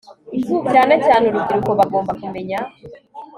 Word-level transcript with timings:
cyane 0.71 0.93
cyane 1.05 1.23
urubyiruko 1.27 1.71
bagomba 1.79 2.11
kumenya 2.21 2.59